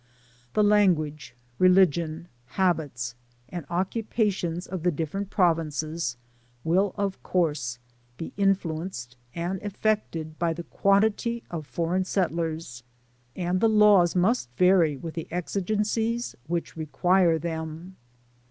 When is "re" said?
16.75-16.87